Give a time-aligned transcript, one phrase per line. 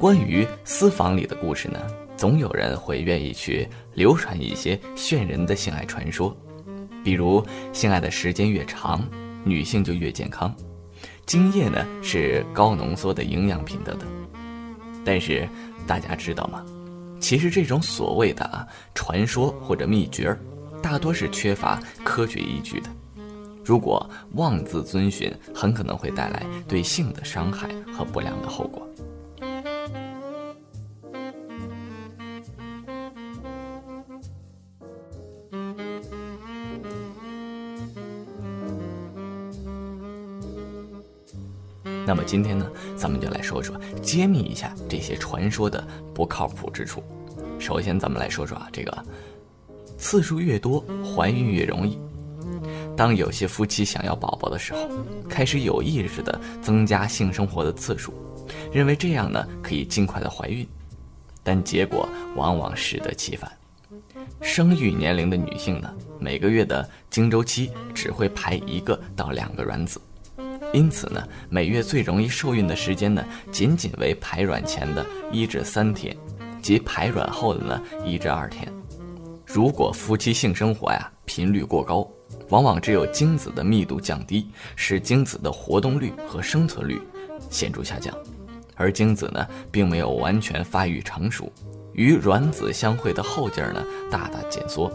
[0.00, 1.78] 关于私房里的故事呢，
[2.16, 6.34] 总有人会愿意去流传一些炫人的性爱传说，
[7.04, 9.06] 比如性爱的时间越长，
[9.44, 10.56] 女性就越健康，
[11.26, 14.08] 精液呢是高浓缩的营养品等等。
[15.04, 15.46] 但是
[15.86, 16.64] 大家知道吗？
[17.20, 20.34] 其实这种所谓的啊传说或者秘诀，
[20.82, 22.88] 大多是缺乏科学依据的。
[23.62, 28.88] 如果妄自遵循，很可能会带来对性的伤害和不良的后果。
[42.10, 47.00] 那么今天呢，咱们就来说说揭秘一下这些传说的不靠谱之处。
[47.60, 49.04] 首先，咱们来说说啊，这个
[49.96, 51.96] 次数越多，怀孕越容易。
[52.96, 54.88] 当有些夫妻想要宝宝的时候，
[55.28, 58.12] 开始有意识的增加性生活的次数，
[58.72, 60.66] 认为这样呢可以尽快的怀孕，
[61.44, 63.48] 但结果往往适得其反。
[64.40, 70.00] 生育年龄的女性呢，每个月的经周期只会排一个到两个卵子。
[70.72, 76.16] 因此呢，每月最容易受孕的时间呢，仅仅为排卵前的一至三天，
[76.62, 78.72] 及排卵后的呢一至二天。
[79.44, 82.08] 如果夫妻性生活呀频率过高，
[82.50, 87.00] 往往只有精子的密度降低，使精子的活动率和生存率
[87.50, 88.16] 显著下降，
[88.76, 91.52] 而精子呢并没有完全发育成熟，
[91.94, 94.90] 与卵子相会的后劲儿呢大大减缩，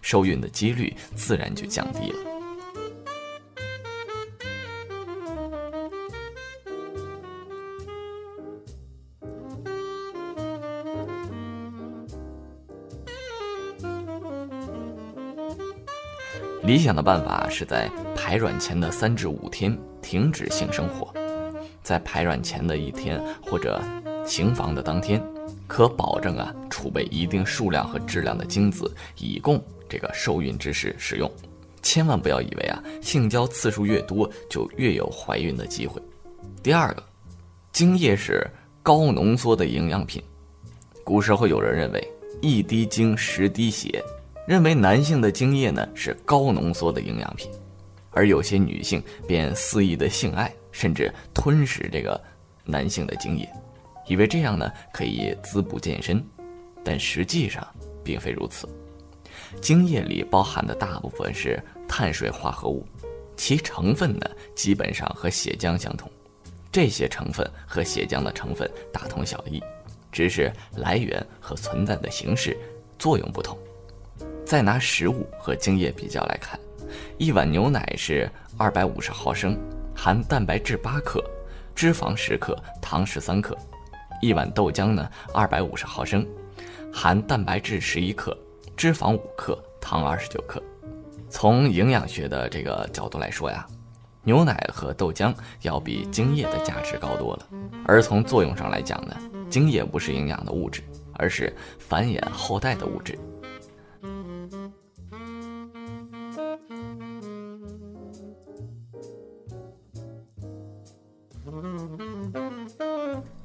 [0.00, 2.18] 受孕的几率自然就降低了。
[16.62, 21.12] 理想的办法是在排卵前的三至五天停止性生活，
[21.82, 23.80] 在排卵前的一天或者
[24.26, 25.22] 行房的当天，
[25.66, 31.30] 可保证啊储备一定数量和质量的精子，以供这个受孕之时使用。
[31.82, 36.00] 千万不要以为啊性交次数越多就越有怀孕的机会。
[36.62, 37.02] 第二个，
[37.72, 38.46] 精液是
[38.82, 40.22] 高浓缩的营养品，
[41.02, 42.06] 古时候有人认为
[42.42, 44.04] 一滴精十滴血。
[44.50, 47.48] 认为男性的精液呢是高浓缩的营养品，
[48.10, 52.20] 而有些女性便肆意的性爱，甚至吞食这个
[52.64, 53.48] 男性的精液，
[54.08, 56.20] 以为这样呢可以滋补健身，
[56.82, 57.64] 但实际上
[58.02, 58.68] 并非如此。
[59.60, 62.84] 精液里包含的大部分是碳水化合物，
[63.36, 66.10] 其成分呢基本上和血浆相同，
[66.72, 69.62] 这些成分和血浆的成分大同小异，
[70.10, 72.58] 只是来源和存在的形式
[72.98, 73.56] 作用不同。
[74.50, 76.58] 再拿食物和精液比较来看，
[77.18, 78.28] 一碗牛奶是
[78.58, 79.56] 二百五十毫升，
[79.94, 81.22] 含蛋白质八克，
[81.72, 83.54] 脂肪十克，糖十三克；
[84.20, 86.26] 一碗豆浆呢，二百五十毫升，
[86.92, 88.36] 含蛋白质十一克，
[88.76, 90.60] 脂肪五克，糖二十九克。
[91.28, 93.64] 从营养学的这个角度来说呀，
[94.24, 95.32] 牛奶和豆浆
[95.62, 97.46] 要比精液的价值高多了。
[97.86, 99.16] 而从作用上来讲呢，
[99.48, 100.82] 精液不是营养的物质，
[101.12, 103.16] 而是繁衍后代的物质。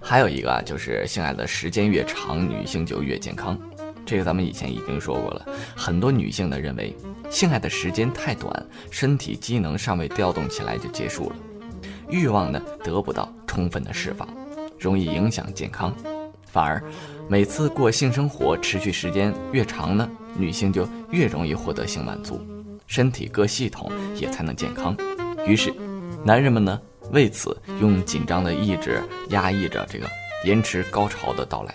[0.00, 3.58] 还有一个啊，就是性爱的时间越长，女性就越健康。
[4.04, 5.46] 这个咱们以前已经说过了。
[5.74, 6.94] 很多女性呢认为，
[7.30, 11.36] 性爱的时间太短，身体机能尚未调动起来就结束了，
[12.10, 14.28] 欲望呢得不到充分的释放，
[14.78, 15.94] 容易影响健康。
[16.46, 16.82] 反而，
[17.28, 22.40] 每次过性生活持续时间越长呢，女性就越容易获得性满足，
[22.86, 24.94] 身体各系统也才能健康。
[25.46, 25.72] 于是，
[26.22, 26.78] 男人们呢？
[27.14, 30.10] 为此，用紧张的意志压抑着这个
[30.44, 31.74] 延迟高潮的到来。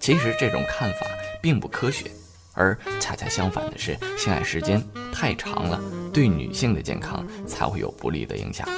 [0.00, 1.06] 其实这种看法
[1.40, 2.10] 并不科学，
[2.52, 5.80] 而恰恰相反的是，性爱时间太长了，
[6.12, 8.68] 对女性的健康才会有不利的影响。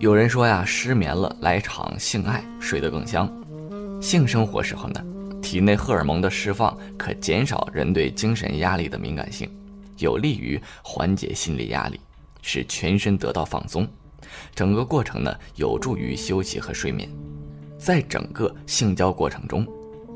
[0.00, 3.30] 有人说呀，失眠了来场性爱，睡得更香。
[4.00, 5.04] 性生活时候呢，
[5.42, 9.46] 体内荷尔蒙的释放可减少人对精神压力的敏感性，
[9.98, 12.00] 有利于缓解心理压力，
[12.40, 13.86] 使全身得到放松。
[14.54, 17.06] 整个过程呢，有助于休息和睡眠。
[17.78, 19.66] 在整个性交过程中，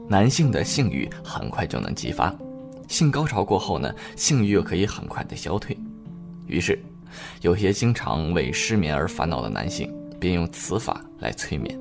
[0.09, 2.35] 男性的性欲很快就能激发，
[2.89, 5.77] 性高潮过后呢，性欲又可以很快的消退。
[6.47, 6.83] 于是。
[7.41, 11.79] 有些经常为失眠而烦恼的男性，便用此法来催眠。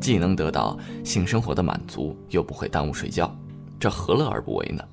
[0.00, 3.32] 既能得到性生活的满足，又不会耽误睡觉，
[3.78, 4.84] 这何乐而不为呢？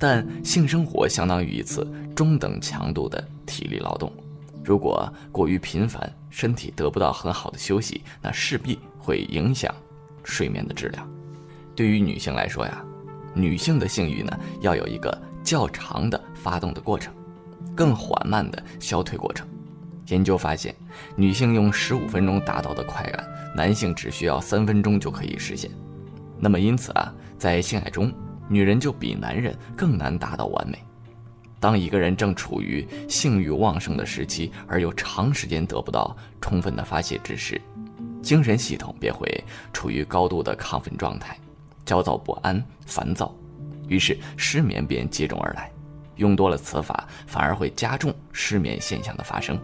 [0.00, 1.84] 但性生活相当于一次
[2.14, 4.12] 中等强度的体力劳动，
[4.68, 9.74] 如果过于频繁，身体得不到很好的休息，那势必会影响
[10.22, 11.08] 睡眠的质量。
[11.74, 12.84] 对于女性来说呀，
[13.32, 17.14] 女性的性欲呢要有一个较长的发动的过程，
[17.74, 19.48] 更缓慢的消退过程。
[20.08, 20.74] 研究发现，
[21.16, 23.26] 女性用十五分钟达到的快感，
[23.56, 25.70] 男性只需要三分钟就可以实现。
[26.38, 28.12] 那么因此啊，在性爱中。
[28.50, 30.78] 女人就比男人更难达到完美。
[31.60, 37.60] 当一个人正处于性欲旺盛的时期，而又长时间得不到充分的发泄之时，
[38.22, 39.28] 精神系统便会
[39.72, 41.36] 处于高度的亢奋状态，
[41.84, 43.34] 焦躁不安、烦躁，
[43.88, 45.70] 于是失眠便接踵而来。
[46.16, 49.58] 用多了此法，反而会加重失眠现象的发生。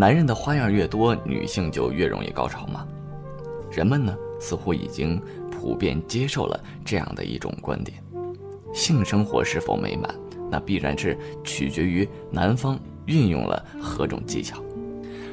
[0.00, 2.88] 男人的花样越多，女性就越容易高潮吗？
[3.70, 5.20] 人们呢，似乎已经
[5.50, 8.02] 普遍接受了这样的一种观点：
[8.72, 10.08] 性生活是否美满，
[10.50, 14.64] 那必然是取决于男方运用了何种技巧。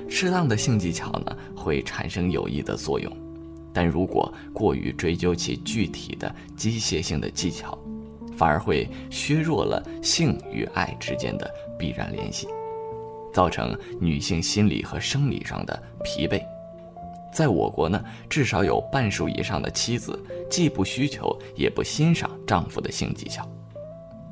[0.10, 3.10] 适当的性技巧呢，会产生有益的作用；
[3.72, 7.80] 但如果过于追究其具体的机械性的技巧，
[8.36, 11.50] 反而会削弱了性与爱之间的
[11.80, 12.50] 必然联系。
[13.38, 16.42] 造成女性心理和生理上的疲惫，
[17.32, 20.20] 在我国呢，至少有半数以上的妻子
[20.50, 23.48] 既不需求也不欣赏丈夫的性技巧，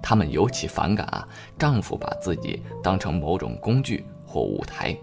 [0.01, 4.97] 她们尤其反感啊，丈夫把自己当成某种工具或舞台，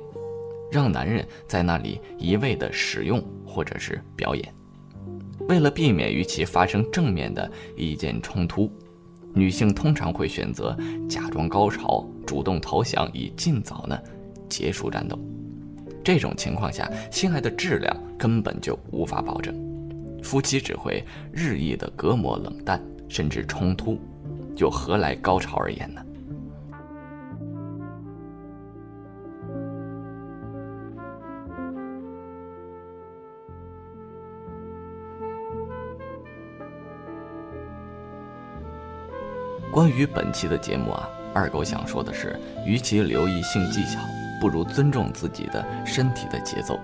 [0.69, 4.53] 让男人在那里一味的使用或者是表演，
[5.49, 8.69] 为了避免与其发生正面的意见冲突。
[9.35, 10.77] 女性通常会选择
[11.09, 13.99] 假装高潮，主动投降，以尽早呢
[14.49, 15.19] 结束战斗。
[16.05, 19.55] 这种情况下，性爱的质量根本就无法保证，
[20.23, 23.99] 夫妻只会日益的隔膜冷淡，甚至冲突，
[24.57, 26.03] 又何来高潮而言呢？
[39.73, 44.01] 关于本期的节目啊，二狗想说的是，与其留意性技巧，
[44.39, 46.79] 不如尊重自己的身体的节奏，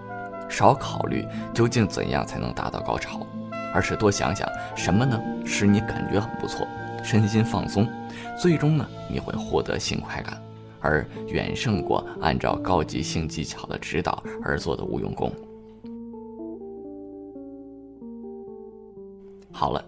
[0.49, 3.27] 少考虑究竟怎样才能达到高潮，
[3.75, 6.67] 而是多想想什么呢使你感觉很不错，
[7.05, 7.87] 身心放松，
[8.41, 10.43] 最终呢你会获得性快感，
[10.81, 15.31] 而远胜过按照高级性技巧的指导而做的无用功。
[19.53, 19.85] 好了，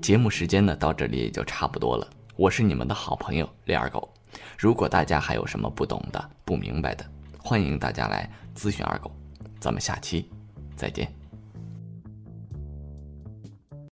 [0.00, 2.08] 节目时间呢到这里也就差不多了。
[2.38, 4.08] 我是你们的好朋友李二狗，
[4.56, 7.04] 如果大家还有什么不懂的、不明白的，
[7.36, 9.10] 欢迎大家来咨询二狗。
[9.58, 10.30] 咱们下期
[10.76, 11.17] 再见。